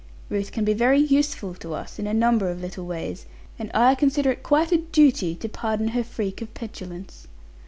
Ruth 0.31 0.51
can 0.51 0.65
be 0.65 0.73
very 0.73 0.97
useful 0.97 1.53
to 1.53 1.75
us 1.75 1.99
in 1.99 2.07
a 2.07 2.11
number 2.15 2.49
of 2.49 2.59
little 2.59 2.87
ways; 2.87 3.27
and 3.59 3.69
I 3.71 3.93
consider 3.93 4.31
it 4.31 4.41
quite 4.41 4.71
a 4.71 4.77
duty 4.77 5.35
to 5.35 5.47
pardon 5.47 5.89
her 5.89 6.03
freak 6.03 6.41
of 6.41 6.51
petulance.' 6.55 7.27